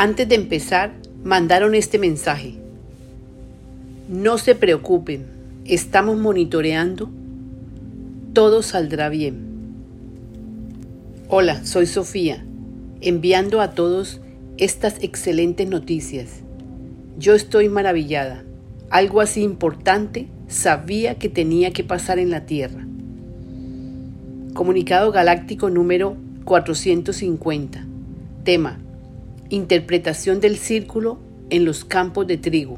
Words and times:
Antes 0.00 0.28
de 0.28 0.36
empezar, 0.36 0.92
mandaron 1.24 1.74
este 1.74 1.98
mensaje. 1.98 2.54
No 4.08 4.38
se 4.38 4.54
preocupen, 4.54 5.26
estamos 5.64 6.16
monitoreando, 6.16 7.10
todo 8.32 8.62
saldrá 8.62 9.08
bien. 9.08 9.38
Hola, 11.26 11.64
soy 11.64 11.86
Sofía, 11.86 12.44
enviando 13.00 13.60
a 13.60 13.72
todos 13.72 14.20
estas 14.56 15.02
excelentes 15.02 15.68
noticias. 15.68 16.42
Yo 17.18 17.34
estoy 17.34 17.68
maravillada. 17.68 18.44
Algo 18.90 19.20
así 19.20 19.42
importante 19.42 20.28
sabía 20.46 21.16
que 21.16 21.28
tenía 21.28 21.72
que 21.72 21.82
pasar 21.82 22.20
en 22.20 22.30
la 22.30 22.46
Tierra. 22.46 22.86
Comunicado 24.54 25.10
Galáctico 25.10 25.70
número 25.70 26.16
450. 26.44 27.84
Tema. 28.44 28.78
Interpretación 29.50 30.40
del 30.40 30.58
círculo 30.58 31.18
en 31.48 31.64
los 31.64 31.86
campos 31.86 32.26
de 32.26 32.36
trigo. 32.36 32.76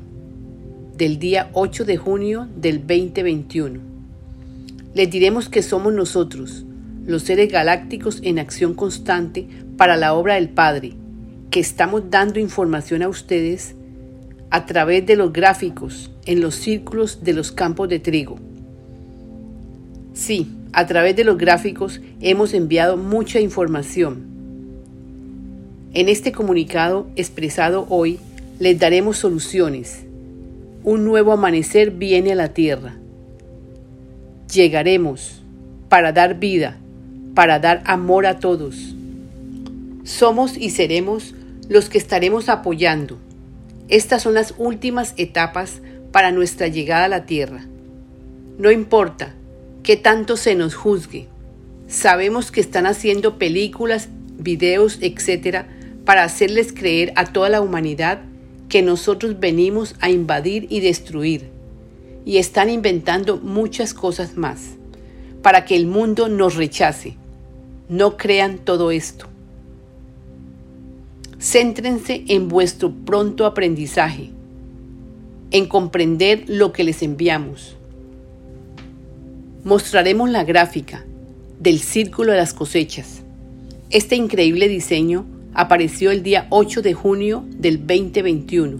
Del 0.96 1.19
día 1.19 1.51
8 1.52 1.84
de 1.84 1.96
junio 1.96 2.46
del 2.55 2.87
2021. 2.87 3.80
Les 4.95 5.10
diremos 5.10 5.48
que 5.48 5.62
somos 5.62 5.93
nosotros, 5.93 6.65
los 7.05 7.24
seres 7.24 7.51
galácticos 7.51 8.20
en 8.23 8.38
acción 8.38 8.74
constante 8.74 9.48
para 9.77 9.96
la 9.96 10.15
obra 10.15 10.34
del 10.34 10.48
Padre, 10.48 10.93
que 11.51 11.59
estamos 11.59 12.09
dando 12.09 12.38
información 12.38 13.02
a 13.02 13.09
ustedes 13.09 13.74
a 14.51 14.65
través 14.65 15.05
de 15.05 15.16
los 15.16 15.32
gráficos 15.32 16.12
en 16.24 16.41
los 16.41 16.55
círculos 16.55 17.24
de 17.24 17.32
los 17.32 17.51
campos 17.51 17.88
de 17.88 17.98
trigo. 17.98 18.38
Sí, 20.12 20.46
a 20.73 20.87
través 20.87 21.16
de 21.16 21.24
los 21.24 21.37
gráficos 21.37 22.01
hemos 22.21 22.55
enviado 22.55 22.96
mucha 22.96 23.41
información. 23.41 24.39
En 25.92 26.08
este 26.08 26.30
comunicado 26.30 27.08
expresado 27.16 27.84
hoy 27.88 28.20
les 28.60 28.78
daremos 28.78 29.16
soluciones. 29.16 30.04
Un 30.84 31.04
nuevo 31.04 31.32
amanecer 31.32 31.90
viene 31.90 32.30
a 32.30 32.37
la 32.37 32.54
tierra. 32.54 32.95
Llegaremos 34.52 35.42
para 35.88 36.12
dar 36.12 36.38
vida, 36.38 36.78
para 37.34 37.59
dar 37.59 37.82
amor 37.87 38.26
a 38.26 38.38
todos. 38.38 38.95
Somos 40.04 40.56
y 40.56 40.70
seremos 40.70 41.34
los 41.68 41.88
que 41.88 41.98
estaremos 41.98 42.48
apoyando. 42.48 43.18
Estas 43.88 44.22
son 44.22 44.34
las 44.34 44.54
últimas 44.59 45.15
etapas 45.16 45.80
para 46.12 46.30
nuestra 46.30 46.68
llegada 46.68 47.06
a 47.06 47.09
la 47.09 47.26
tierra. 47.26 47.65
No 48.59 48.70
importa 48.70 49.34
que 49.82 49.96
tanto 49.96 50.37
se 50.37 50.54
nos 50.54 50.76
juzgue. 50.76 51.26
Sabemos 51.88 52.52
que 52.52 52.60
están 52.60 52.87
haciendo 52.87 53.38
películas, 53.38 54.09
videos, 54.38 54.98
etcétera, 55.00 55.66
para 56.10 56.24
hacerles 56.24 56.72
creer 56.72 57.12
a 57.14 57.32
toda 57.32 57.48
la 57.50 57.60
humanidad 57.60 58.22
que 58.68 58.82
nosotros 58.82 59.38
venimos 59.38 59.94
a 60.00 60.10
invadir 60.10 60.66
y 60.68 60.80
destruir. 60.80 61.50
Y 62.24 62.38
están 62.38 62.68
inventando 62.68 63.36
muchas 63.36 63.94
cosas 63.94 64.36
más 64.36 64.70
para 65.41 65.64
que 65.64 65.76
el 65.76 65.86
mundo 65.86 66.28
nos 66.28 66.56
rechace. 66.56 67.16
No 67.88 68.16
crean 68.16 68.58
todo 68.58 68.91
esto. 68.91 69.28
Céntrense 71.38 72.25
en 72.26 72.48
vuestro 72.48 72.92
pronto 72.92 73.47
aprendizaje, 73.47 74.31
en 75.53 75.69
comprender 75.69 76.42
lo 76.48 76.72
que 76.72 76.82
les 76.82 77.04
enviamos 77.04 77.76
mostraremos 79.62 80.28
la 80.28 80.42
gráfica 80.42 81.04
del 81.60 81.78
Círculo 81.78 82.32
de 82.32 82.38
las 82.38 82.53
Cosechas. 82.53 83.22
Este 83.91 84.16
increíble 84.16 84.66
diseño 84.66 85.25
apareció 85.54 86.10
el 86.10 86.22
día 86.22 86.47
8 86.50 86.82
de 86.82 86.94
junio 86.94 87.44
del 87.50 87.87
2021. 87.87 88.78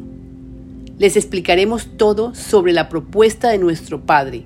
Les 0.99 1.17
explicaremos 1.17 1.97
todo 1.97 2.35
sobre 2.35 2.73
la 2.73 2.89
propuesta 2.89 3.49
de 3.51 3.59
nuestro 3.59 4.03
Padre, 4.03 4.45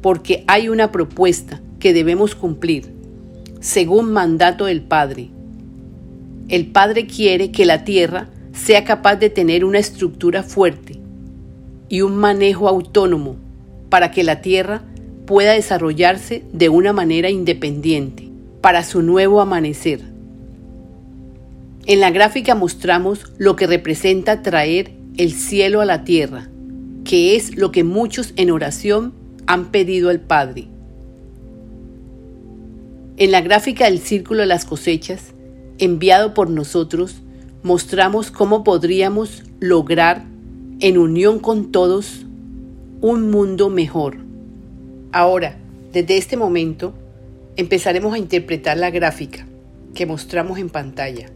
porque 0.00 0.44
hay 0.46 0.68
una 0.68 0.92
propuesta 0.92 1.60
que 1.78 1.92
debemos 1.92 2.34
cumplir, 2.34 2.92
según 3.60 4.12
mandato 4.12 4.66
del 4.66 4.82
Padre. 4.82 5.30
El 6.48 6.66
Padre 6.66 7.06
quiere 7.06 7.50
que 7.50 7.66
la 7.66 7.84
Tierra 7.84 8.28
sea 8.52 8.84
capaz 8.84 9.16
de 9.16 9.30
tener 9.30 9.64
una 9.64 9.78
estructura 9.78 10.42
fuerte 10.42 11.00
y 11.88 12.00
un 12.02 12.16
manejo 12.16 12.68
autónomo 12.68 13.36
para 13.90 14.10
que 14.10 14.24
la 14.24 14.40
Tierra 14.40 14.82
pueda 15.26 15.52
desarrollarse 15.52 16.44
de 16.52 16.68
una 16.68 16.92
manera 16.92 17.28
independiente 17.28 18.28
para 18.60 18.84
su 18.84 19.02
nuevo 19.02 19.40
amanecer. 19.40 20.15
En 21.88 22.00
la 22.00 22.10
gráfica 22.10 22.56
mostramos 22.56 23.32
lo 23.38 23.54
que 23.54 23.68
representa 23.68 24.42
traer 24.42 24.90
el 25.18 25.32
cielo 25.32 25.80
a 25.80 25.84
la 25.84 26.02
tierra, 26.02 26.48
que 27.04 27.36
es 27.36 27.56
lo 27.56 27.70
que 27.70 27.84
muchos 27.84 28.32
en 28.34 28.50
oración 28.50 29.14
han 29.46 29.70
pedido 29.70 30.10
al 30.10 30.20
Padre. 30.20 30.66
En 33.18 33.30
la 33.30 33.40
gráfica 33.40 33.84
del 33.84 34.00
círculo 34.00 34.40
de 34.40 34.46
las 34.46 34.64
cosechas, 34.64 35.32
enviado 35.78 36.34
por 36.34 36.50
nosotros, 36.50 37.22
mostramos 37.62 38.32
cómo 38.32 38.64
podríamos 38.64 39.44
lograr, 39.60 40.24
en 40.80 40.98
unión 40.98 41.38
con 41.38 41.70
todos, 41.70 42.26
un 43.00 43.30
mundo 43.30 43.70
mejor. 43.70 44.16
Ahora, 45.12 45.56
desde 45.92 46.16
este 46.16 46.36
momento, 46.36 46.94
empezaremos 47.54 48.12
a 48.12 48.18
interpretar 48.18 48.76
la 48.76 48.90
gráfica 48.90 49.46
que 49.94 50.04
mostramos 50.04 50.58
en 50.58 50.68
pantalla, 50.68 51.30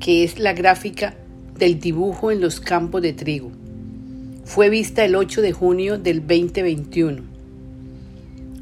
que 0.00 0.24
es 0.24 0.38
la 0.38 0.52
gráfica 0.52 1.14
del 1.58 1.80
dibujo 1.80 2.30
en 2.30 2.40
los 2.40 2.60
campos 2.60 3.02
de 3.02 3.12
trigo. 3.12 3.50
Fue 4.44 4.68
vista 4.68 5.04
el 5.04 5.16
8 5.16 5.42
de 5.42 5.52
junio 5.52 5.98
del 5.98 6.20
2021. 6.20 7.22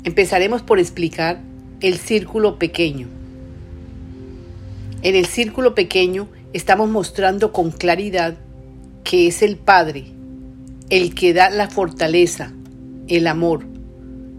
Empezaremos 0.05 0.63
por 0.63 0.79
explicar 0.79 1.41
el 1.81 1.99
círculo 1.99 2.59
pequeño. 2.59 3.09
En 5.03 5.15
el 5.15 5.27
círculo 5.27 5.75
pequeño 5.75 6.29
estamos 6.53 6.89
mostrando 6.89 7.53
con 7.53 7.71
claridad 7.71 8.37
que 9.03 9.27
es 9.27 9.43
el 9.43 9.57
Padre 9.57 10.15
el 10.91 11.15
que 11.15 11.33
da 11.33 11.51
la 11.51 11.69
fortaleza, 11.69 12.53
el 13.09 13.27
amor, 13.27 13.65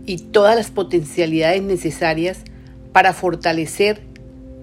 y 0.06 0.18
todas 0.18 0.56
las 0.56 0.70
potencialidades 0.70 1.62
necesarias 1.64 2.40
para 2.92 3.14
fortalecer 3.14 4.02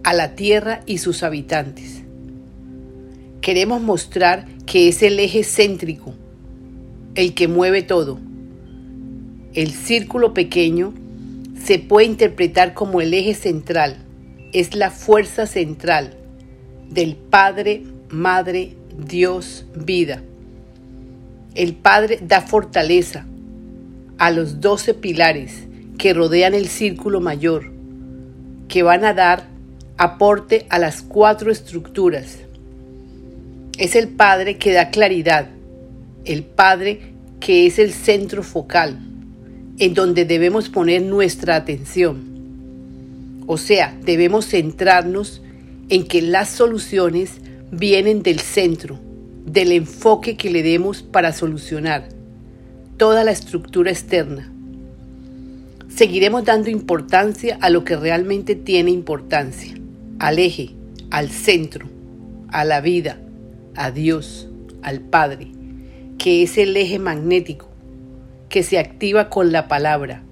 a 0.05 0.15
la 0.15 0.35
Tierra 0.35 0.83
y 0.87 0.99
sus 0.99 1.23
habitantes. 1.23 2.03
Queremos 3.43 3.83
mostrar 3.83 4.47
que 4.67 4.87
es 4.87 5.03
el 5.03 5.19
eje 5.19 5.43
céntrico, 5.43 6.15
el 7.17 7.35
que 7.35 7.49
mueve 7.49 7.83
todo. 7.83 8.21
El 9.53 9.73
círculo 9.73 10.33
pequeño 10.33 10.95
se 11.61 11.81
puede 11.81 12.07
interpretar 12.07 12.73
como 12.73 13.01
el 13.01 13.13
eje 13.13 13.35
central, 13.35 13.97
es 14.53 14.77
la 14.77 14.93
fuerza 14.93 15.47
central 15.47 16.15
del 16.89 17.17
Padre, 17.17 17.83
Madre, 18.11 18.77
Dios, 18.97 19.67
vida. 19.75 20.23
El 21.57 21.75
Padre 21.75 22.21
da 22.23 22.43
fortaleza, 22.43 23.27
a 24.19 24.31
los 24.31 24.61
doce 24.61 24.95
pilares 24.95 25.65
que 25.99 26.15
rodean 26.15 26.55
el 26.55 26.69
círculo 26.69 27.21
mayor, 27.21 27.73
que 28.69 28.85
van 28.85 29.05
a 29.05 29.15
dar 29.15 29.49
aporte 29.99 30.65
a 30.69 30.79
las 30.79 31.03
cuatro 31.03 31.51
estructuras. 31.51 32.39
Es 33.83 33.97
el 33.97 34.07
Padre 34.07 34.59
que 34.59 34.73
da 34.73 34.91
claridad, 34.91 35.49
el 36.25 36.45
Padre 36.45 37.01
que 37.41 37.67
es 37.67 37.81
el 37.81 37.93
centro 37.93 38.45
focal, 38.45 38.97
en 39.77 39.93
donde 39.93 40.25
debemos 40.25 40.69
poner 40.69 41.03
nuestra 41.03 41.57
atención. 41.57 43.43
O 43.49 43.59
sea, 43.59 43.99
debemos 44.05 44.47
centrarnos 44.47 45.43
en 45.89 46.07
que 46.07 46.23
las 46.23 46.51
soluciones 46.51 47.33
vienen 47.73 48.23
del 48.23 48.39
centro, 48.39 49.01
del 49.47 49.73
enfoque 49.73 50.37
que 50.37 50.53
le 50.53 50.63
demos 50.63 51.03
para 51.03 51.33
solucionar 51.33 52.09
toda 52.99 53.25
la 53.25 53.33
estructura 53.33 53.91
externa. 53.91 54.53
Seguiremos 55.89 56.45
dando 56.45 56.71
importancia 56.71 57.59
a 57.61 57.69
lo 57.69 57.83
que 57.83 57.97
realmente 57.97 58.55
tiene 58.55 58.93
importancia, 58.93 59.75
al 60.21 60.39
eje, 60.39 60.71
al 61.11 61.31
centro, 61.31 61.89
a 62.47 62.65
la 62.65 62.81
vida, 62.81 63.19
a 63.75 63.91
Dios, 63.91 64.49
al 64.83 65.01
Padre, 65.01 65.49
que 66.19 66.43
es 66.43 66.59
el 66.59 66.77
eje 66.77 66.99
magnético 66.99 67.73
que 68.49 68.63
se 68.63 68.79
activa 68.79 69.31
con 69.31 69.51
la 69.51 69.67
palabra, 69.67 70.23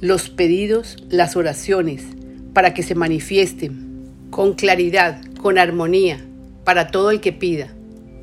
los 0.00 0.28
pedidos, 0.28 0.98
las 1.08 1.36
oraciones, 1.36 2.04
para 2.52 2.74
que 2.74 2.82
se 2.82 2.94
manifiesten 2.94 4.04
con 4.30 4.52
claridad, 4.52 5.22
con 5.40 5.56
armonía, 5.56 6.22
para 6.64 6.88
todo 6.88 7.10
el 7.10 7.20
que 7.20 7.32
pida. 7.32 7.74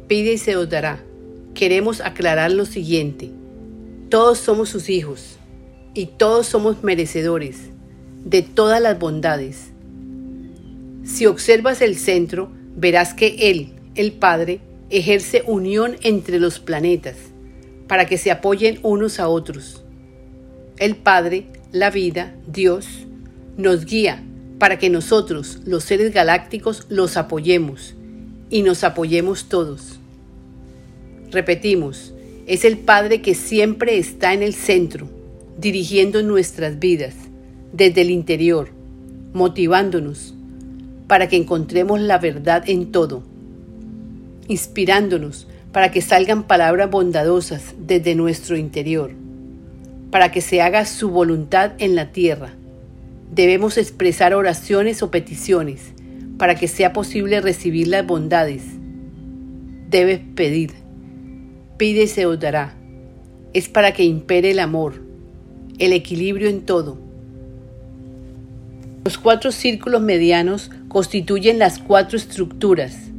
Pide 0.08 0.34
y 0.34 0.38
se 0.38 0.56
os 0.56 0.70
dará. 0.70 1.04
Queremos 1.56 2.00
aclarar 2.00 2.52
lo 2.52 2.66
siguiente. 2.66 3.32
Todos 4.10 4.38
somos 4.38 4.70
sus 4.70 4.90
hijos 4.90 5.38
y 5.96 6.06
todos 6.06 6.46
somos 6.46 6.84
merecedores 6.84 7.72
de 8.24 8.44
todas 8.44 8.82
las 8.82 9.00
bondades. 9.00 9.72
Si 11.04 11.26
observas 11.26 11.82
el 11.82 11.96
centro, 11.96 12.52
verás 12.76 13.16
que 13.16 13.50
Él, 13.50 13.74
el 13.96 14.14
Padre, 14.14 14.62
ejerce 14.90 15.44
unión 15.46 15.96
entre 16.04 16.40
los 16.40 16.60
planetas 16.60 17.16
para 17.88 18.06
que 18.06 18.18
se 18.18 18.32
apoyen 18.32 18.80
unos 18.84 19.20
a 19.20 19.28
otros. 19.28 19.84
El 20.78 20.96
Padre, 20.96 21.46
la 21.72 21.90
vida, 21.90 22.36
Dios, 22.48 22.88
nos 23.58 23.86
guía 23.86 24.24
para 24.60 24.78
que 24.78 24.90
nosotros, 24.90 25.60
los 25.66 25.84
seres 25.84 26.14
galácticos, 26.14 26.86
los 26.90 27.18
apoyemos 27.18 27.96
y 28.50 28.62
nos 28.62 28.84
apoyemos 28.84 29.50
todos. 29.50 30.00
Repetimos, 31.32 32.14
es 32.48 32.66
el 32.66 32.78
Padre 32.78 33.22
que 33.22 33.36
siempre 33.36 33.98
está 33.98 34.34
en 34.34 34.44
el 34.44 34.54
centro, 34.54 35.10
dirigiendo 35.58 36.24
nuestras 36.24 36.80
vidas 36.80 37.16
desde 37.74 38.02
el 38.02 38.10
interior, 38.10 38.70
motivándonos 39.34 40.34
para 41.08 41.28
que 41.28 41.38
encontremos 41.38 42.00
la 42.00 42.20
verdad 42.20 42.64
en 42.68 42.92
todo, 42.92 43.24
inspirándonos 44.52 45.48
para 45.72 45.92
que 45.92 46.02
salgan 46.02 46.44
palabras 46.44 46.90
bondadosas 46.90 47.76
desde 47.80 48.16
nuestro 48.16 48.58
interior, 48.58 49.12
para 50.12 50.32
que 50.32 50.42
se 50.42 50.62
haga 50.62 50.86
su 50.86 51.10
voluntad 51.10 51.72
en 51.80 51.96
la 51.96 52.12
tierra 52.12 52.54
Debemos 53.32 53.78
expresar 53.78 54.34
oraciones 54.34 55.02
o 55.02 55.10
peticiones 55.10 55.94
para 56.38 56.56
que 56.56 56.68
sea 56.68 56.92
posible 56.92 57.40
recibir 57.40 57.88
las 57.88 58.06
bondades. 58.06 58.64
Debes 59.90 60.20
pedir. 60.36 60.72
Pide 61.78 62.08
se 62.08 62.26
os 62.26 62.38
dará. 62.38 62.76
Es 63.54 63.70
para 63.70 63.94
que 63.94 64.04
impere 64.04 64.52
el 64.52 64.60
amor, 64.60 65.02
el 65.80 65.94
equilibrio 65.94 66.50
en 66.50 66.66
todo. 66.66 66.98
Los 69.06 69.18
cuatro 69.18 69.54
círculos 69.54 70.02
medianos 70.02 70.70
constituyen 70.90 71.58
las 71.58 71.80
cuatro 71.80 72.18
estructuras. 72.18 73.11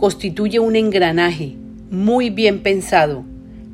Constituye 0.00 0.60
un 0.60 0.76
engranaje 0.76 1.56
muy 1.90 2.30
bien 2.30 2.60
pensado 2.62 3.22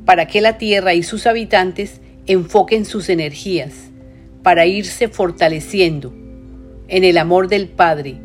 para 0.03 0.27
que 0.27 0.41
la 0.41 0.57
Tierra 0.57 0.93
y 0.93 1.01
sus 1.01 1.25
habitantes 1.25 2.01
enfoquen 2.25 2.83
sus 2.83 3.07
energías 3.07 3.71
para 4.43 4.65
irse 4.65 5.07
fortaleciendo 5.07 6.13
en 6.89 7.05
el 7.05 7.17
amor 7.17 7.47
del 7.47 7.69
Padre, 7.69 8.17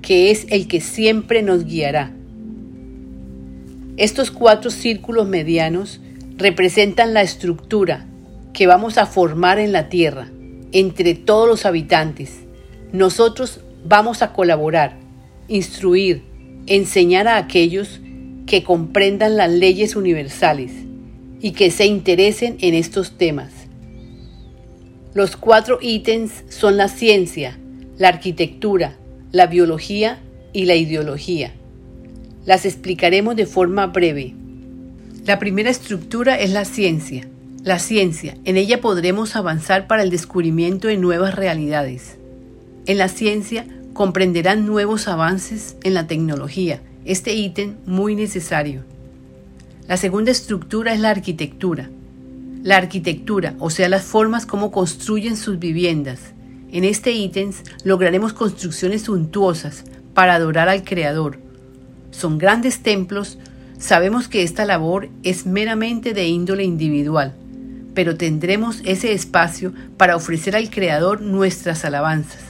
que 0.00 0.30
es 0.30 0.46
el 0.48 0.68
que 0.68 0.80
siempre 0.80 1.42
nos 1.42 1.66
guiará. 1.66 2.14
Estos 3.98 4.30
cuatro 4.30 4.70
círculos 4.70 5.28
medianos 5.28 6.00
representan 6.38 7.12
la 7.12 7.20
estructura 7.20 8.06
que 8.54 8.68
vamos 8.68 8.96
a 8.96 9.04
formar 9.04 9.58
en 9.58 9.72
la 9.72 9.90
tierra 9.90 10.30
entre 10.72 11.14
todos 11.14 11.46
los 11.46 11.66
habitantes. 11.66 12.40
Nosotros 12.90 13.60
vamos 13.84 14.22
a 14.22 14.32
colaborar, 14.32 14.96
instruir, 15.46 16.29
enseñar 16.66 17.28
a 17.28 17.36
aquellos 17.36 18.00
que 18.46 18.62
comprendan 18.64 19.36
las 19.36 19.50
leyes 19.50 19.96
universales 19.96 20.72
y 21.40 21.52
que 21.52 21.70
se 21.70 21.86
interesen 21.86 22.56
en 22.60 22.74
estos 22.74 23.16
temas. 23.16 23.52
Los 25.14 25.36
cuatro 25.36 25.78
ítems 25.80 26.44
son 26.48 26.76
la 26.76 26.88
ciencia, 26.88 27.58
la 27.98 28.08
arquitectura, 28.08 28.96
la 29.32 29.46
biología 29.46 30.18
y 30.52 30.66
la 30.66 30.74
ideología. 30.74 31.52
Las 32.44 32.64
explicaremos 32.64 33.36
de 33.36 33.46
forma 33.46 33.86
breve. 33.86 34.34
La 35.24 35.38
primera 35.38 35.70
estructura 35.70 36.38
es 36.38 36.50
la 36.50 36.64
ciencia. 36.64 37.28
La 37.62 37.78
ciencia, 37.78 38.36
en 38.44 38.56
ella 38.56 38.80
podremos 38.80 39.36
avanzar 39.36 39.86
para 39.86 40.02
el 40.02 40.10
descubrimiento 40.10 40.88
de 40.88 40.96
nuevas 40.96 41.34
realidades. 41.34 42.16
En 42.86 42.96
la 42.96 43.08
ciencia 43.08 43.66
comprenderán 43.92 44.66
nuevos 44.66 45.08
avances 45.08 45.76
en 45.82 45.94
la 45.94 46.06
tecnología, 46.06 46.80
este 47.04 47.34
ítem 47.34 47.76
muy 47.86 48.14
necesario. 48.14 48.84
La 49.88 49.96
segunda 49.96 50.30
estructura 50.30 50.94
es 50.94 51.00
la 51.00 51.10
arquitectura. 51.10 51.90
La 52.62 52.76
arquitectura, 52.76 53.54
o 53.58 53.70
sea, 53.70 53.88
las 53.88 54.04
formas 54.04 54.46
como 54.46 54.70
construyen 54.70 55.36
sus 55.36 55.58
viviendas. 55.58 56.20
En 56.70 56.84
este 56.84 57.12
ítem 57.12 57.52
lograremos 57.84 58.32
construcciones 58.32 59.02
suntuosas 59.02 59.84
para 60.14 60.34
adorar 60.34 60.68
al 60.68 60.84
Creador. 60.84 61.38
Son 62.10 62.38
grandes 62.38 62.80
templos, 62.80 63.38
sabemos 63.78 64.28
que 64.28 64.42
esta 64.42 64.64
labor 64.64 65.08
es 65.22 65.46
meramente 65.46 66.12
de 66.12 66.28
índole 66.28 66.64
individual, 66.64 67.34
pero 67.94 68.16
tendremos 68.16 68.82
ese 68.84 69.12
espacio 69.12 69.72
para 69.96 70.16
ofrecer 70.16 70.54
al 70.54 70.70
Creador 70.70 71.22
nuestras 71.22 71.84
alabanzas, 71.84 72.49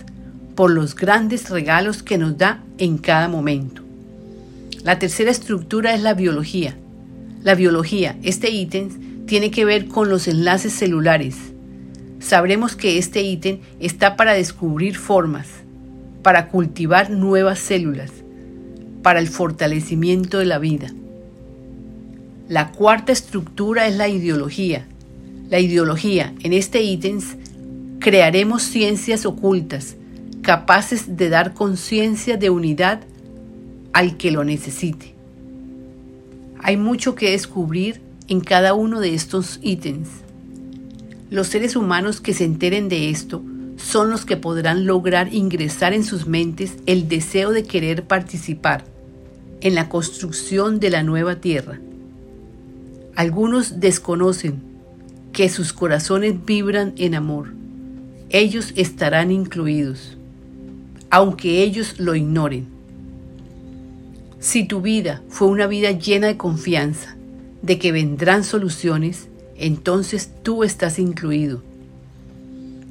por 0.61 0.73
los 0.73 0.95
grandes 0.95 1.49
regalos 1.49 2.03
que 2.03 2.19
nos 2.19 2.37
da 2.37 2.63
en 2.77 2.99
cada 2.99 3.29
momento. 3.29 3.81
La 4.85 4.99
tercera 4.99 5.31
estructura 5.31 5.95
es 5.95 6.03
la 6.03 6.13
biología. 6.13 6.77
La 7.43 7.55
biología, 7.55 8.19
este 8.23 8.51
ítem, 8.51 9.25
tiene 9.25 9.51
que 9.51 9.65
ver 9.65 9.87
con 9.87 10.11
los 10.11 10.29
enlaces 10.29 10.75
celulares. 10.75 11.37
Sabremos 12.19 12.77
que 12.77 12.99
este 12.99 13.23
ítem 13.23 13.61
está 13.79 14.17
para 14.17 14.35
descubrir 14.35 14.99
formas, 14.99 15.49
para 16.23 16.49
cultivar 16.49 17.09
nuevas 17.09 17.59
células, 17.59 18.11
para 19.03 19.19
el 19.19 19.29
fortalecimiento 19.29 20.41
de 20.41 20.45
la 20.45 20.59
vida. 20.59 20.93
La 22.51 22.71
cuarta 22.71 23.13
estructura 23.13 23.87
es 23.87 23.97
la 23.97 24.09
ideología. 24.09 24.87
La 25.49 25.59
ideología, 25.59 26.35
en 26.43 26.53
este 26.53 26.83
ítem, 26.83 27.19
crearemos 27.99 28.63
ciencias 28.63 29.25
ocultas, 29.25 29.97
capaces 30.43 31.17
de 31.17 31.29
dar 31.29 31.55
conciencia 31.55 32.37
de 32.37 32.51
unidad 32.51 33.01
al 33.93 34.17
que 34.17 34.31
lo 34.31 34.45
necesite. 34.45 35.15
Hay 36.63 36.77
mucho 36.77 37.15
que 37.15 37.31
descubrir 37.31 38.01
en 38.29 38.41
cada 38.41 38.75
uno 38.75 39.01
de 39.01 39.15
estos 39.15 39.59
ítems. 39.63 40.09
Los 41.31 41.49
seres 41.49 41.77
humanos 41.77 42.21
que 42.21 42.35
se 42.35 42.45
enteren 42.45 42.89
de 42.89 43.11
esto 43.11 43.43
son 43.77 44.11
los 44.11 44.25
que 44.25 44.37
podrán 44.37 44.87
lograr 44.87 45.33
ingresar 45.33 45.95
en 45.95 46.05
sus 46.05 46.27
mentes 46.27 46.75
el 46.87 47.09
deseo 47.09 47.51
de 47.51 47.65
querer 47.65 48.05
participar 48.05 48.85
en 49.61 49.75
la 49.75 49.89
construcción 49.89 50.81
de 50.81 50.91
la 50.91 51.03
nueva 51.03 51.37
tierra. 51.37 51.81
Algunos 53.17 53.81
desconocen 53.81 54.63
que 55.33 55.49
sus 55.49 55.73
corazones 55.73 56.45
vibran 56.45 56.95
en 56.97 57.15
amor. 57.15 57.53
Ellos 58.31 58.73
estarán 58.77 59.31
incluidos, 59.31 60.17
aunque 61.11 61.63
ellos 61.63 61.99
lo 61.99 62.15
ignoren. 62.15 62.69
Si 64.39 64.65
tu 64.65 64.81
vida 64.81 65.23
fue 65.29 65.49
una 65.49 65.67
vida 65.67 65.91
llena 65.91 66.29
de 66.29 66.37
confianza, 66.37 67.17
de 67.63 67.79
que 67.79 67.93
vendrán 67.93 68.45
soluciones, 68.45 69.29
entonces 69.57 70.31
tú 70.43 70.65
estás 70.65 70.99
incluido. 70.99 71.63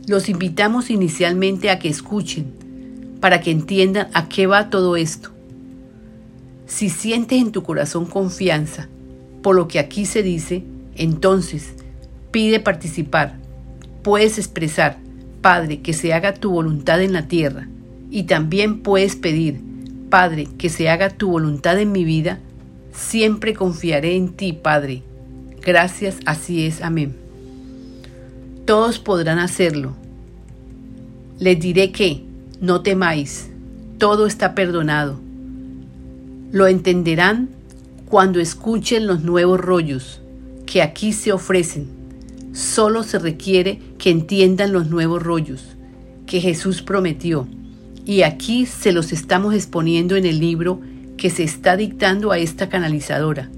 Los 0.05 0.29
invitamos 0.29 0.89
inicialmente 0.89 1.72
a 1.72 1.79
que 1.79 1.89
escuchen, 1.89 2.53
para 3.20 3.41
que 3.41 3.51
entiendan 3.51 4.10
a 4.13 4.29
qué 4.29 4.48
va 4.48 4.70
todo 4.70 4.96
esto. 4.96 5.32
Si 6.67 6.89
sientes 6.89 7.41
en 7.41 7.51
tu 7.51 7.63
corazón 7.63 8.05
confianza 8.05 8.88
por 9.41 9.55
lo 9.55 9.67
que 9.67 9.79
aquí 9.79 10.05
se 10.05 10.22
dice, 10.22 10.63
entonces 10.96 11.74
pide 12.32 12.60
participar. 12.60 13.38
Puedes 14.03 14.38
expresar, 14.38 15.00
Padre, 15.41 15.82
que 15.82 15.93
se 15.93 16.13
haga 16.13 16.34
tu 16.34 16.51
voluntad 16.51 17.01
en 17.01 17.13
la 17.13 17.27
tierra. 17.27 17.67
Y 18.10 18.24
también 18.24 18.82
puedes 18.82 19.16
pedir, 19.16 19.62
Padre, 20.10 20.48
que 20.58 20.70
se 20.70 20.89
haga 20.89 21.10
tu 21.10 21.32
voluntad 21.32 21.80
en 21.80 21.92
mi 21.92 22.04
vida 22.04 22.39
Siempre 23.00 23.54
confiaré 23.54 24.16
en 24.16 24.34
ti, 24.34 24.54
Padre. 24.54 25.04
Gracias, 25.62 26.18
así 26.25 26.66
es. 26.66 26.82
Amén. 26.82 27.16
Todos 28.66 29.00
podrán 29.00 29.39
hacerlo. 29.39 29.94
Les 31.39 31.60
diré 31.60 31.92
que, 31.92 32.24
no 32.60 32.82
temáis, 32.82 33.50
todo 33.98 34.28
está 34.28 34.54
perdonado. 34.54 35.20
Lo 36.51 36.68
entenderán 36.68 37.50
cuando 38.06 38.39
escuchen 38.39 39.08
los 39.08 39.22
nuevos 39.22 39.60
rollos 39.60 40.22
que 40.66 40.82
aquí 40.82 41.13
se 41.13 41.32
ofrecen. 41.32 41.88
Solo 42.54 43.04
se 43.04 43.18
requiere 43.18 43.80
que 43.98 44.10
entiendan 44.10 44.74
los 44.74 44.89
nuevos 44.89 45.24
rollos 45.24 45.63
que 46.25 46.42
Jesús 46.42 46.82
prometió. 46.82 47.48
Y 48.06 48.24
aquí 48.24 48.65
se 48.65 48.91
los 48.91 49.12
estamos 49.12 49.53
exponiendo 49.53 50.15
en 50.15 50.25
el 50.25 50.39
libro 50.39 50.82
que 51.18 51.29
se 51.29 51.44
está 51.44 51.77
dictando 51.77 52.32
a 52.32 52.38
esta 52.38 52.70
canalizadora. 52.70 53.50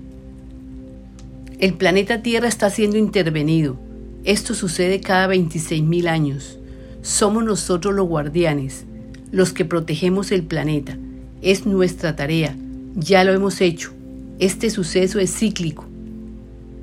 El 1.59 1.75
planeta 1.75 2.23
Tierra 2.23 2.47
está 2.47 2.69
siendo 2.69 2.97
intervenido. 2.97 3.77
Esto 4.23 4.55
sucede 4.55 4.99
cada 4.99 5.27
26.000 5.27 6.07
años. 6.07 6.57
Somos 7.03 7.43
nosotros 7.43 7.93
los 7.93 8.07
guardianes, 8.07 8.85
los 9.31 9.53
que 9.53 9.63
protegemos 9.63 10.31
el 10.31 10.43
planeta. 10.43 10.97
Es 11.41 11.65
nuestra 11.65 12.15
tarea. 12.15 12.55
Ya 12.95 13.23
lo 13.23 13.31
hemos 13.31 13.61
hecho. 13.61 13.91
Este 14.39 14.71
suceso 14.71 15.19
es 15.19 15.37
cíclico. 15.37 15.85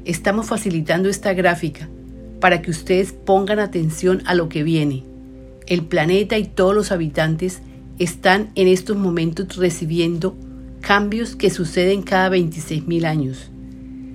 Estamos 0.05 0.47
facilitando 0.47 1.09
esta 1.09 1.35
gráfica 1.35 1.89
para 2.41 2.63
que 2.63 2.71
ustedes 2.71 3.13
pongan 3.13 3.59
atención 3.59 4.23
a 4.27 4.35
lo 4.35 4.49
que 4.49 4.63
viene. 4.63 5.03
El 5.69 5.85
planeta 5.85 6.39
y 6.39 6.45
todos 6.47 6.75
los 6.75 6.93
habitantes 6.93 7.61
están 7.99 8.49
en 8.55 8.69
estos 8.69 8.97
momentos 8.97 9.59
recibiendo 9.59 10.35
cambios 10.81 11.37
que 11.37 11.51
suceden 11.51 12.01
cada 12.01 12.31
26.000 12.35 13.05
años. 13.05 13.51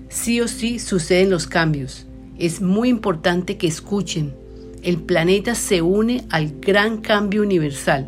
Sí 0.09 0.41
o 0.41 0.47
sí 0.47 0.79
suceden 0.79 1.29
los 1.29 1.45
cambios. 1.45 2.07
Es 2.39 2.59
muy 2.59 2.89
importante 2.89 3.57
que 3.57 3.67
escuchen. 3.67 4.33
El 4.81 4.97
planeta 4.97 5.53
se 5.53 5.83
une 5.83 6.25
al 6.31 6.59
gran 6.59 7.01
cambio 7.01 7.43
universal. 7.43 8.07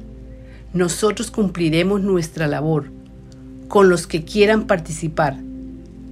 Nosotros 0.74 1.30
cumpliremos 1.30 2.02
nuestra 2.02 2.48
labor. 2.48 2.90
Con 3.68 3.90
los 3.90 4.08
que 4.08 4.26
quieran 4.26 4.66
participar, 4.66 5.38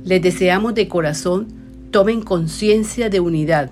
les 0.06 0.22
deseamos 0.22 0.76
de 0.76 0.88
corazón 0.88 1.48
tomen 1.90 2.22
conciencia 2.22 3.10
de 3.10 3.20
unidad. 3.20 3.72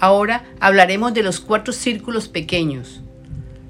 Ahora 0.00 0.44
hablaremos 0.60 1.12
de 1.12 1.22
los 1.22 1.40
cuatro 1.40 1.74
círculos 1.74 2.28
pequeños. 2.28 3.02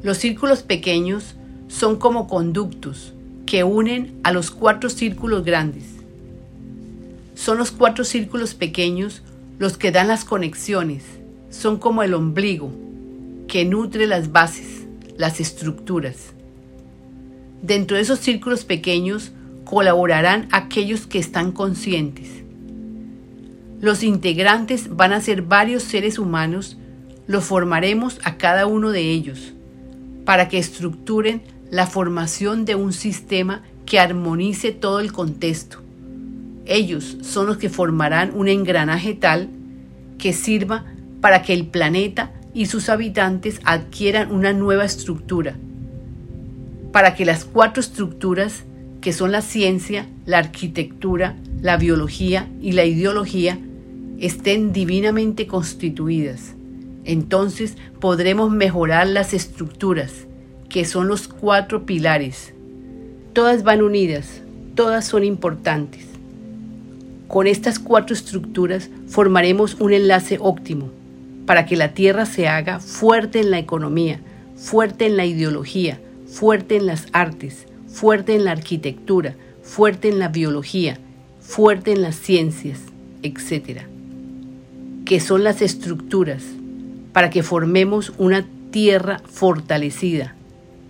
Los 0.02 0.18
círculos 0.18 0.62
pequeños 0.62 1.34
son 1.66 1.96
como 1.96 2.28
conductos 2.28 3.12
que 3.46 3.64
unen 3.64 4.20
a 4.22 4.32
los 4.32 4.52
cuatro 4.52 4.90
círculos 4.90 5.44
grandes. 5.44 5.84
Son 7.34 7.58
los 7.58 7.72
cuatro 7.72 8.04
círculos 8.04 8.54
pequeños 8.54 9.22
los 9.58 9.76
que 9.76 9.90
dan 9.90 10.06
las 10.06 10.24
conexiones, 10.24 11.02
son 11.50 11.78
como 11.78 12.04
el 12.04 12.14
ombligo 12.14 12.70
que 13.48 13.64
nutre 13.64 14.06
las 14.06 14.30
bases, 14.30 14.86
las 15.16 15.40
estructuras. 15.40 16.32
Dentro 17.60 17.96
de 17.96 18.04
esos 18.04 18.20
círculos 18.20 18.64
pequeños 18.64 19.32
colaborarán 19.64 20.48
aquellos 20.52 21.08
que 21.08 21.18
están 21.18 21.50
conscientes. 21.50 22.39
Los 23.80 24.02
integrantes 24.02 24.94
van 24.94 25.14
a 25.14 25.22
ser 25.22 25.40
varios 25.40 25.82
seres 25.82 26.18
humanos, 26.18 26.76
los 27.26 27.44
formaremos 27.44 28.18
a 28.24 28.36
cada 28.36 28.66
uno 28.66 28.90
de 28.90 29.10
ellos, 29.10 29.54
para 30.26 30.48
que 30.48 30.58
estructuren 30.58 31.42
la 31.70 31.86
formación 31.86 32.66
de 32.66 32.74
un 32.74 32.92
sistema 32.92 33.62
que 33.86 33.98
armonice 33.98 34.72
todo 34.72 35.00
el 35.00 35.12
contexto. 35.12 35.78
Ellos 36.66 37.16
son 37.22 37.46
los 37.46 37.56
que 37.56 37.70
formarán 37.70 38.32
un 38.34 38.48
engranaje 38.48 39.14
tal 39.14 39.48
que 40.18 40.34
sirva 40.34 40.84
para 41.22 41.42
que 41.42 41.54
el 41.54 41.66
planeta 41.66 42.32
y 42.52 42.66
sus 42.66 42.90
habitantes 42.90 43.60
adquieran 43.64 44.30
una 44.30 44.52
nueva 44.52 44.84
estructura, 44.84 45.56
para 46.92 47.14
que 47.14 47.24
las 47.24 47.46
cuatro 47.46 47.80
estructuras, 47.80 48.64
que 49.00 49.14
son 49.14 49.32
la 49.32 49.40
ciencia, 49.40 50.06
la 50.26 50.36
arquitectura, 50.36 51.36
la 51.62 51.78
biología 51.78 52.46
y 52.60 52.72
la 52.72 52.84
ideología, 52.84 53.58
estén 54.20 54.72
divinamente 54.72 55.46
constituidas. 55.46 56.54
Entonces 57.04 57.76
podremos 57.98 58.50
mejorar 58.50 59.06
las 59.08 59.34
estructuras, 59.34 60.12
que 60.68 60.84
son 60.84 61.08
los 61.08 61.26
cuatro 61.26 61.86
pilares. 61.86 62.52
Todas 63.32 63.64
van 63.64 63.82
unidas, 63.82 64.42
todas 64.74 65.06
son 65.06 65.24
importantes. 65.24 66.04
Con 67.26 67.46
estas 67.46 67.78
cuatro 67.78 68.14
estructuras 68.14 68.90
formaremos 69.08 69.74
un 69.80 69.92
enlace 69.92 70.36
óptimo 70.40 70.90
para 71.46 71.64
que 71.64 71.76
la 71.76 71.94
Tierra 71.94 72.26
se 72.26 72.46
haga 72.46 72.80
fuerte 72.80 73.40
en 73.40 73.50
la 73.50 73.58
economía, 73.58 74.20
fuerte 74.56 75.06
en 75.06 75.16
la 75.16 75.24
ideología, 75.24 76.00
fuerte 76.26 76.76
en 76.76 76.86
las 76.86 77.06
artes, 77.12 77.66
fuerte 77.88 78.34
en 78.34 78.44
la 78.44 78.52
arquitectura, 78.52 79.34
fuerte 79.62 80.08
en 80.08 80.18
la 80.18 80.28
biología, 80.28 80.98
fuerte 81.40 81.92
en 81.92 82.02
las 82.02 82.16
ciencias, 82.16 82.80
etc. 83.22 83.82
Que 85.10 85.18
son 85.18 85.42
las 85.42 85.60
estructuras 85.60 86.44
para 87.12 87.30
que 87.30 87.42
formemos 87.42 88.12
una 88.16 88.46
tierra 88.70 89.20
fortalecida, 89.24 90.36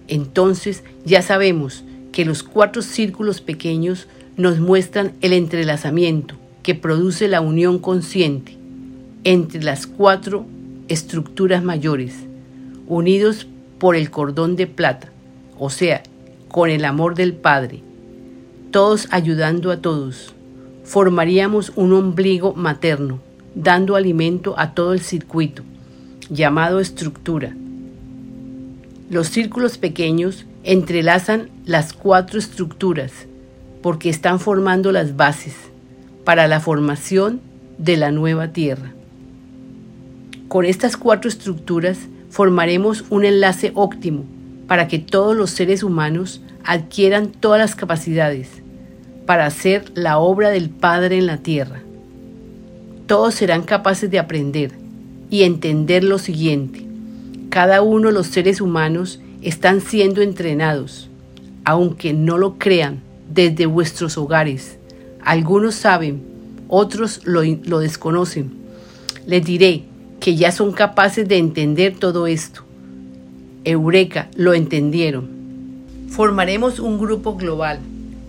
entonces 0.09 0.85
ya 1.07 1.23
sabemos 1.23 1.85
que 2.13 2.27
los 2.27 2.43
cuatro 2.43 2.83
círculos 2.83 3.41
pequeños 3.41 4.09
nos 4.37 4.61
muestran 4.61 5.13
el 5.23 5.33
entrelazamiento 5.33 6.35
que 6.63 6.75
produce 6.75 7.29
la 7.29 7.41
unión 7.41 7.79
consciente 7.79 8.59
entre 9.25 9.63
las 9.63 9.87
cuatro 9.87 10.45
estructuras 10.89 11.65
mayores, 11.65 12.13
unidos 12.89 13.47
por 13.79 13.97
el 13.97 14.11
cordón 14.11 14.55
de 14.55 14.67
plata, 14.67 15.11
o 15.59 15.71
sea, 15.71 16.03
con 16.49 16.69
el 16.69 16.85
amor 16.85 17.15
del 17.15 17.33
Padre, 17.33 17.83
todos 18.71 19.09
ayudando 19.13 19.71
a 19.71 19.79
todos, 19.79 20.35
formaríamos 20.85 21.73
un 21.75 21.95
ombligo 21.95 22.53
materno, 22.53 23.30
dando 23.55 23.97
alimento 23.97 24.55
a 24.59 24.75
todo 24.75 24.93
el 24.93 25.01
circuito, 25.01 25.63
llamado 26.29 26.81
estructura, 26.81 27.55
los 29.11 29.27
círculos 29.27 29.77
pequeños 29.77 30.47
entrelazan 30.63 31.49
las 31.67 31.93
cuatro 31.93 32.39
estructuras 32.39 33.11
porque 33.83 34.09
están 34.09 34.39
formando 34.39 34.93
las 34.93 35.17
bases 35.17 35.55
para 36.25 36.47
la 36.47 36.61
formación 36.61 37.41
de 37.77 37.97
la 37.97 38.13
nueva 38.13 38.53
Tierra. 38.53 38.93
Con 40.47 40.65
estas 40.65 40.97
cuatro 40.97 41.29
estructuras 41.29 41.99
formaremos 42.29 43.05
un 43.11 43.25
enlace 43.25 43.73
óptimo 43.75 44.25
para 44.69 44.87
que 44.87 45.01
todos 45.01 45.37
los 45.37 45.51
seres 45.51 45.83
humanos 45.83 46.41
adquieran 46.63 47.33
todas 47.33 47.59
las 47.59 47.75
capacidades 47.75 48.63
para 49.27 49.45
hacer 49.45 49.91
la 49.95 50.19
obra 50.19 50.51
del 50.51 50.71
Padre 50.71 51.19
en 51.19 51.27
la 51.27 51.39
Tierra. 51.39 51.81
Todos 53.11 53.35
serán 53.35 53.65
capaces 53.65 54.09
de 54.09 54.21
aprender 54.21 54.71
y 55.31 55.43
entender 55.43 56.05
lo 56.05 56.21
siguiente 56.21 56.87
cada 57.49 57.83
uno 57.83 58.07
de 58.07 58.15
los 58.15 58.29
seres 58.29 58.61
humanos 58.61 59.19
están 59.43 59.81
siendo 59.81 60.23
entrenados, 60.23 61.11
aunque 61.65 62.13
no 62.13 62.39
lo 62.39 62.57
crean, 62.57 63.01
desde 63.29 63.67
vuestros 63.67 64.17
hogares. 64.17 64.79
Algunos 65.25 65.75
saben, 65.75 66.23
otros 66.69 67.23
lo, 67.25 67.43
lo 67.43 67.81
desconocen. 67.81 68.53
Les 69.27 69.45
diré 69.45 69.83
que 70.21 70.37
ya 70.37 70.53
son 70.53 70.71
capaces 70.71 71.27
de 71.27 71.39
entender 71.39 71.97
todo 71.99 72.29
esto. 72.29 72.63
Eureka, 73.65 74.29
lo 74.37 74.55
entendieron. 74.55 75.29
Formaremos 76.11 76.79
un 76.79 76.97
grupo 76.97 77.35
global 77.35 77.81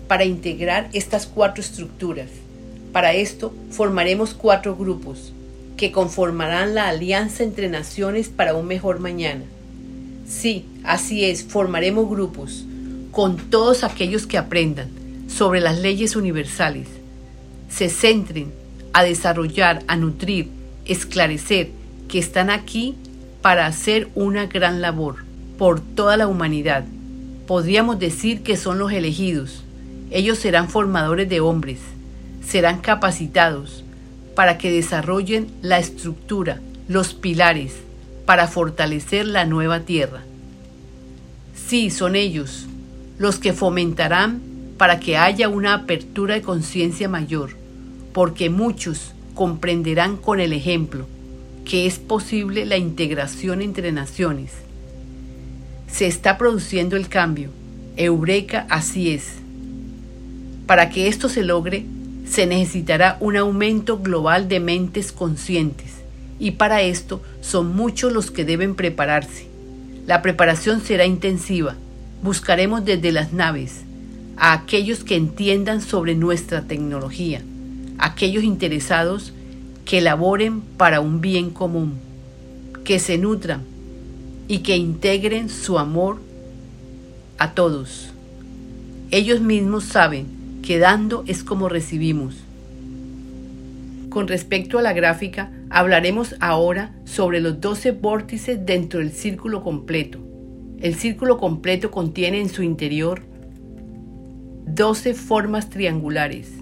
para 0.08 0.24
integrar 0.24 0.90
estas 0.92 1.26
cuatro 1.26 1.62
estructuras. 1.62 2.41
Para 2.92 3.14
esto 3.14 3.54
formaremos 3.70 4.34
cuatro 4.34 4.76
grupos 4.76 5.32
que 5.76 5.90
conformarán 5.90 6.74
la 6.74 6.88
alianza 6.88 7.42
entre 7.42 7.68
naciones 7.68 8.28
para 8.28 8.54
un 8.54 8.66
mejor 8.66 9.00
mañana. 9.00 9.44
Sí, 10.26 10.66
así 10.84 11.24
es, 11.24 11.44
formaremos 11.44 12.08
grupos 12.08 12.66
con 13.10 13.36
todos 13.36 13.84
aquellos 13.84 14.26
que 14.26 14.38
aprendan 14.38 14.88
sobre 15.28 15.60
las 15.60 15.78
leyes 15.78 16.16
universales, 16.16 16.88
se 17.68 17.88
centren 17.88 18.52
a 18.92 19.02
desarrollar, 19.02 19.82
a 19.86 19.96
nutrir, 19.96 20.48
esclarecer 20.84 21.70
que 22.08 22.18
están 22.18 22.50
aquí 22.50 22.94
para 23.40 23.66
hacer 23.66 24.08
una 24.14 24.46
gran 24.46 24.80
labor 24.80 25.24
por 25.58 25.80
toda 25.80 26.16
la 26.16 26.26
humanidad. 26.26 26.84
Podríamos 27.46 27.98
decir 27.98 28.42
que 28.42 28.56
son 28.56 28.78
los 28.78 28.92
elegidos. 28.92 29.62
Ellos 30.10 30.38
serán 30.38 30.68
formadores 30.68 31.28
de 31.28 31.40
hombres, 31.40 31.78
serán 32.46 32.80
capacitados, 32.80 33.84
para 34.34 34.58
que 34.58 34.70
desarrollen 34.70 35.48
la 35.60 35.78
estructura, 35.78 36.60
los 36.88 37.14
pilares, 37.14 37.74
para 38.24 38.48
fortalecer 38.48 39.26
la 39.26 39.44
nueva 39.44 39.80
tierra. 39.80 40.22
Sí, 41.54 41.90
son 41.90 42.16
ellos 42.16 42.66
los 43.18 43.38
que 43.38 43.52
fomentarán 43.52 44.40
para 44.78 44.98
que 44.98 45.16
haya 45.16 45.48
una 45.48 45.74
apertura 45.74 46.34
de 46.34 46.42
conciencia 46.42 47.08
mayor, 47.08 47.50
porque 48.12 48.50
muchos 48.50 49.12
comprenderán 49.34 50.16
con 50.16 50.40
el 50.40 50.52
ejemplo 50.52 51.06
que 51.64 51.86
es 51.86 51.98
posible 51.98 52.66
la 52.66 52.76
integración 52.76 53.62
entre 53.62 53.92
naciones. 53.92 54.50
Se 55.90 56.06
está 56.06 56.38
produciendo 56.38 56.96
el 56.96 57.08
cambio. 57.08 57.50
Eureka 57.96 58.66
así 58.68 59.10
es. 59.10 59.34
Para 60.66 60.90
que 60.90 61.08
esto 61.08 61.28
se 61.28 61.42
logre, 61.42 61.84
se 62.32 62.46
necesitará 62.46 63.18
un 63.20 63.36
aumento 63.36 63.98
global 63.98 64.48
de 64.48 64.58
mentes 64.58 65.12
conscientes 65.12 66.02
y 66.38 66.52
para 66.52 66.80
esto 66.80 67.20
son 67.42 67.76
muchos 67.76 68.10
los 68.10 68.30
que 68.30 68.46
deben 68.46 68.74
prepararse. 68.74 69.46
La 70.06 70.22
preparación 70.22 70.80
será 70.80 71.04
intensiva. 71.04 71.76
Buscaremos 72.22 72.86
desde 72.86 73.12
las 73.12 73.34
naves 73.34 73.82
a 74.38 74.54
aquellos 74.54 75.04
que 75.04 75.14
entiendan 75.14 75.82
sobre 75.82 76.14
nuestra 76.14 76.62
tecnología, 76.62 77.42
aquellos 77.98 78.44
interesados 78.44 79.34
que 79.84 80.00
laboren 80.00 80.62
para 80.62 81.00
un 81.00 81.20
bien 81.20 81.50
común, 81.50 81.98
que 82.82 82.98
se 82.98 83.18
nutran 83.18 83.60
y 84.48 84.60
que 84.60 84.78
integren 84.78 85.50
su 85.50 85.78
amor 85.78 86.18
a 87.36 87.52
todos. 87.52 88.08
Ellos 89.10 89.42
mismos 89.42 89.84
saben 89.84 90.41
que 90.62 90.78
dando 90.78 91.24
es 91.26 91.44
como 91.44 91.68
recibimos. 91.68 92.36
Con 94.08 94.28
respecto 94.28 94.78
a 94.78 94.82
la 94.82 94.92
gráfica, 94.92 95.50
hablaremos 95.70 96.36
ahora 96.40 96.94
sobre 97.04 97.40
los 97.40 97.60
12 97.60 97.92
vórtices 97.92 98.64
dentro 98.64 99.00
del 99.00 99.12
círculo 99.12 99.62
completo. 99.62 100.18
El 100.80 100.94
círculo 100.94 101.38
completo 101.38 101.90
contiene 101.90 102.40
en 102.40 102.48
su 102.48 102.62
interior 102.62 103.22
12 104.66 105.14
formas 105.14 105.70
triangulares. 105.70 106.52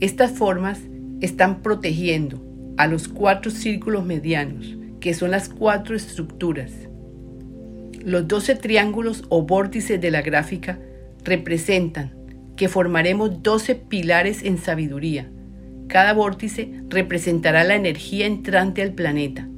Estas 0.00 0.32
formas 0.32 0.80
están 1.20 1.62
protegiendo 1.62 2.42
a 2.76 2.86
los 2.86 3.08
cuatro 3.08 3.50
círculos 3.50 4.04
medianos, 4.04 4.76
que 5.00 5.14
son 5.14 5.30
las 5.30 5.48
cuatro 5.48 5.94
estructuras. 5.94 6.72
Los 8.04 8.26
12 8.28 8.54
triángulos 8.56 9.24
o 9.28 9.42
vórtices 9.42 10.00
de 10.00 10.10
la 10.10 10.22
gráfica 10.22 10.78
representan 11.24 12.17
que 12.58 12.68
formaremos 12.68 13.42
12 13.42 13.76
pilares 13.76 14.42
en 14.42 14.58
sabiduría. 14.58 15.30
Cada 15.86 16.12
vórtice 16.12 16.82
representará 16.88 17.64
la 17.64 17.76
energía 17.76 18.26
entrante 18.26 18.82
al 18.82 18.92
planeta. 18.92 19.48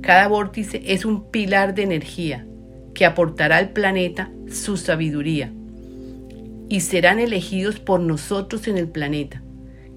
Cada 0.00 0.28
vórtice 0.28 0.80
es 0.86 1.04
un 1.04 1.30
pilar 1.30 1.74
de 1.74 1.82
energía 1.82 2.46
que 2.94 3.04
aportará 3.04 3.56
al 3.58 3.70
planeta 3.70 4.30
su 4.48 4.76
sabiduría 4.76 5.52
y 6.68 6.80
serán 6.80 7.18
elegidos 7.18 7.80
por 7.80 7.98
nosotros 7.98 8.68
en 8.68 8.78
el 8.78 8.88
planeta. 8.88 9.42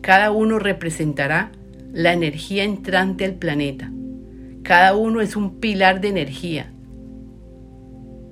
Cada 0.02 0.32
uno 0.32 0.58
representará 0.58 1.52
la 1.94 2.14
energía 2.14 2.64
entrante 2.64 3.26
al 3.26 3.36
planeta. 3.36 3.92
Cada 4.64 4.96
uno 4.96 5.22
es 5.22 5.36
un 5.36 5.60
pilar 5.60 6.02
de 6.02 6.10
energía. 6.10 6.74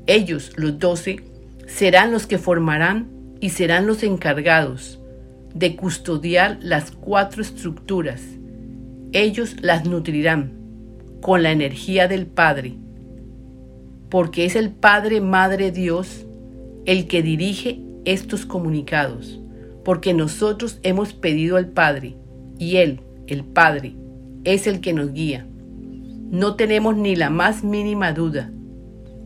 Ellos, 0.08 0.54
los 0.56 0.80
doce, 0.80 1.24
serán 1.68 2.12
los 2.12 2.26
que 2.26 2.40
formarán 2.40 3.17
y 3.40 3.50
serán 3.50 3.88
los 3.88 4.04
encargados 4.04 5.00
de 5.54 5.76
custodiar 5.76 6.60
las 6.62 6.92
cuatro 6.92 7.42
estructuras. 7.42 8.22
Ellos 9.12 9.56
las 9.62 9.86
nutrirán 9.86 10.54
con 11.22 11.44
la 11.44 11.52
energía 11.52 12.08
del 12.08 12.28
Padre, 12.28 12.76
porque 14.10 14.46
es 14.46 14.56
el 14.56 14.72
Padre 14.72 15.22
Madre 15.22 15.72
Dios 15.72 16.26
el 16.86 17.08
que 17.08 17.22
dirige 17.22 17.82
estos 18.06 18.46
comunicados, 18.46 19.42
porque 19.84 20.14
nosotros 20.14 20.80
hemos 20.84 21.14
pedido 21.14 21.58
al 21.58 21.70
Padre 21.70 22.16
y 22.58 22.78
Él, 22.78 23.02
el 23.28 23.44
Padre, 23.44 23.96
es 24.44 24.68
el 24.68 24.80
que 24.80 24.94
nos 24.94 25.12
guía. 25.12 25.48
No 26.30 26.56
tenemos 26.56 26.96
ni 26.96 27.16
la 27.16 27.30
más 27.30 27.64
mínima 27.64 28.14
duda. 28.14 28.52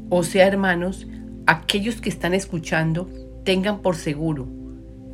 O 0.10 0.24
sea, 0.24 0.48
hermanos, 0.48 1.08
aquellos 1.46 2.02
que 2.02 2.10
están 2.10 2.34
escuchando 2.34 3.10
tengan 3.44 3.82
por 3.82 3.96
seguro 3.96 4.48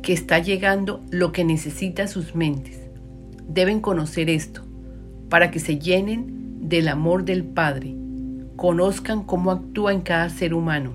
que 0.02 0.12
está 0.12 0.38
llegando 0.38 1.02
lo 1.10 1.32
que 1.32 1.44
necesita 1.44 2.06
sus 2.06 2.34
mentes. 2.34 2.78
Deben 3.48 3.80
conocer 3.80 4.30
esto 4.30 4.62
para 5.28 5.50
que 5.50 5.60
se 5.60 5.78
llenen 5.78 6.68
del 6.68 6.88
amor 6.88 7.24
del 7.24 7.44
Padre, 7.44 7.94
conozcan 8.56 9.22
cómo 9.22 9.50
actúa 9.50 9.92
en 9.92 10.00
cada 10.00 10.28
ser 10.28 10.54
humano 10.54 10.92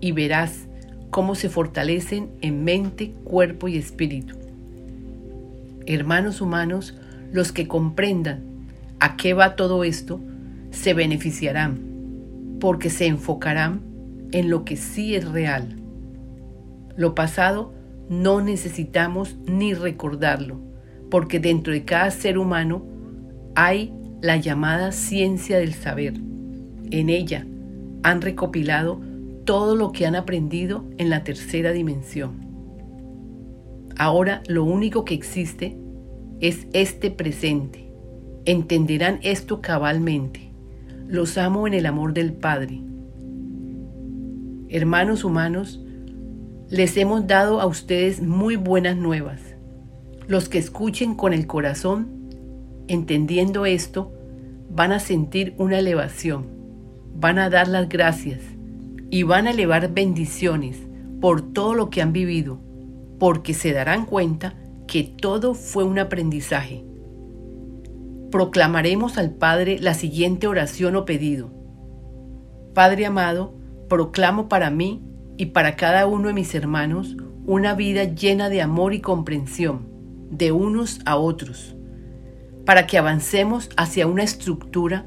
y 0.00 0.12
verás 0.12 0.66
cómo 1.10 1.34
se 1.34 1.48
fortalecen 1.48 2.30
en 2.40 2.64
mente, 2.64 3.14
cuerpo 3.24 3.68
y 3.68 3.76
espíritu. 3.76 4.36
Hermanos 5.86 6.40
humanos, 6.40 6.94
los 7.32 7.52
que 7.52 7.68
comprendan 7.68 8.42
a 9.00 9.16
qué 9.16 9.34
va 9.34 9.56
todo 9.56 9.84
esto, 9.84 10.20
se 10.70 10.94
beneficiarán, 10.94 11.78
porque 12.60 12.90
se 12.90 13.06
enfocarán 13.06 13.80
en 14.32 14.50
lo 14.50 14.64
que 14.64 14.76
sí 14.76 15.14
es 15.14 15.28
real. 15.28 15.83
Lo 16.96 17.14
pasado 17.14 17.72
no 18.08 18.40
necesitamos 18.40 19.36
ni 19.46 19.74
recordarlo, 19.74 20.60
porque 21.10 21.40
dentro 21.40 21.72
de 21.72 21.84
cada 21.84 22.10
ser 22.10 22.38
humano 22.38 22.84
hay 23.54 23.92
la 24.20 24.36
llamada 24.36 24.92
ciencia 24.92 25.58
del 25.58 25.74
saber. 25.74 26.14
En 26.90 27.08
ella 27.08 27.46
han 28.02 28.20
recopilado 28.20 29.00
todo 29.44 29.76
lo 29.76 29.92
que 29.92 30.06
han 30.06 30.16
aprendido 30.16 30.84
en 30.98 31.10
la 31.10 31.24
tercera 31.24 31.72
dimensión. 31.72 32.44
Ahora 33.96 34.42
lo 34.48 34.64
único 34.64 35.04
que 35.04 35.14
existe 35.14 35.76
es 36.40 36.66
este 36.72 37.10
presente. 37.10 37.92
Entenderán 38.44 39.20
esto 39.22 39.60
cabalmente. 39.60 40.50
Los 41.06 41.38
amo 41.38 41.66
en 41.66 41.74
el 41.74 41.86
amor 41.86 42.12
del 42.12 42.32
Padre. 42.32 42.80
Hermanos 44.68 45.24
humanos, 45.24 45.83
les 46.74 46.96
hemos 46.96 47.28
dado 47.28 47.60
a 47.60 47.66
ustedes 47.66 48.20
muy 48.20 48.56
buenas 48.56 48.96
nuevas. 48.96 49.40
Los 50.26 50.48
que 50.48 50.58
escuchen 50.58 51.14
con 51.14 51.32
el 51.32 51.46
corazón, 51.46 52.08
entendiendo 52.88 53.64
esto, 53.64 54.12
van 54.70 54.90
a 54.90 54.98
sentir 54.98 55.54
una 55.56 55.78
elevación, 55.78 56.46
van 57.14 57.38
a 57.38 57.48
dar 57.48 57.68
las 57.68 57.88
gracias 57.88 58.40
y 59.08 59.22
van 59.22 59.46
a 59.46 59.52
elevar 59.52 59.94
bendiciones 59.94 60.76
por 61.20 61.52
todo 61.52 61.74
lo 61.74 61.90
que 61.90 62.02
han 62.02 62.12
vivido, 62.12 62.58
porque 63.20 63.54
se 63.54 63.72
darán 63.72 64.04
cuenta 64.04 64.56
que 64.88 65.04
todo 65.04 65.54
fue 65.54 65.84
un 65.84 66.00
aprendizaje. 66.00 66.84
Proclamaremos 68.32 69.16
al 69.16 69.30
Padre 69.30 69.78
la 69.78 69.94
siguiente 69.94 70.48
oración 70.48 70.96
o 70.96 71.04
pedido. 71.04 71.52
Padre 72.74 73.06
amado, 73.06 73.54
proclamo 73.88 74.48
para 74.48 74.70
mí 74.70 75.04
y 75.36 75.46
para 75.46 75.76
cada 75.76 76.06
uno 76.06 76.28
de 76.28 76.34
mis 76.34 76.54
hermanos 76.54 77.16
una 77.46 77.74
vida 77.74 78.04
llena 78.04 78.48
de 78.48 78.62
amor 78.62 78.94
y 78.94 79.00
comprensión 79.00 79.88
de 80.30 80.52
unos 80.52 81.00
a 81.04 81.16
otros, 81.16 81.76
para 82.64 82.86
que 82.86 82.98
avancemos 82.98 83.68
hacia 83.76 84.06
una 84.06 84.22
estructura 84.22 85.06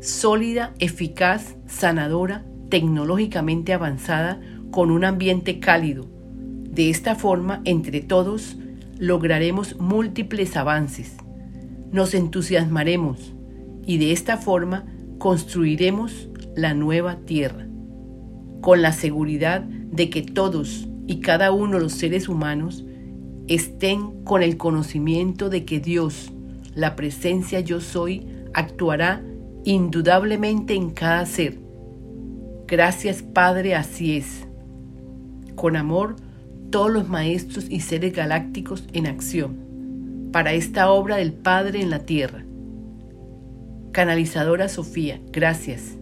sólida, 0.00 0.74
eficaz, 0.78 1.56
sanadora, 1.66 2.44
tecnológicamente 2.68 3.72
avanzada, 3.72 4.40
con 4.70 4.90
un 4.90 5.04
ambiente 5.04 5.58
cálido. 5.60 6.06
De 6.68 6.90
esta 6.90 7.14
forma, 7.14 7.62
entre 7.64 8.00
todos, 8.00 8.56
lograremos 8.98 9.78
múltiples 9.78 10.56
avances. 10.56 11.16
Nos 11.92 12.12
entusiasmaremos 12.12 13.32
y 13.86 13.98
de 13.98 14.12
esta 14.12 14.36
forma 14.36 14.84
construiremos 15.18 16.28
la 16.54 16.74
nueva 16.74 17.16
tierra 17.24 17.65
con 18.66 18.82
la 18.82 18.90
seguridad 18.90 19.60
de 19.60 20.10
que 20.10 20.22
todos 20.22 20.88
y 21.06 21.20
cada 21.20 21.52
uno 21.52 21.76
de 21.76 21.84
los 21.84 21.92
seres 21.92 22.28
humanos 22.28 22.84
estén 23.46 24.24
con 24.24 24.42
el 24.42 24.56
conocimiento 24.56 25.50
de 25.50 25.64
que 25.64 25.78
Dios, 25.78 26.32
la 26.74 26.96
presencia 26.96 27.60
yo 27.60 27.80
soy, 27.80 28.26
actuará 28.54 29.22
indudablemente 29.62 30.74
en 30.74 30.90
cada 30.90 31.26
ser. 31.26 31.60
Gracias 32.66 33.22
Padre, 33.22 33.76
así 33.76 34.16
es. 34.16 34.48
Con 35.54 35.76
amor, 35.76 36.16
todos 36.70 36.90
los 36.90 37.08
maestros 37.08 37.66
y 37.70 37.78
seres 37.78 38.14
galácticos 38.14 38.84
en 38.92 39.06
acción 39.06 40.30
para 40.32 40.54
esta 40.54 40.90
obra 40.90 41.18
del 41.18 41.32
Padre 41.32 41.82
en 41.82 41.90
la 41.90 42.00
tierra. 42.00 42.44
Canalizadora 43.92 44.68
Sofía, 44.68 45.20
gracias. 45.30 45.98